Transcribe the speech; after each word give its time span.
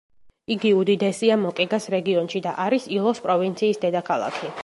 იგი 0.53 0.69
უდიდესია 0.77 1.35
მოკეგას 1.41 1.85
რეგიონში 1.95 2.43
და 2.47 2.55
არის 2.65 2.89
ილოს 2.97 3.23
პროვინციის 3.29 3.83
დედაქალაქი. 3.87 4.53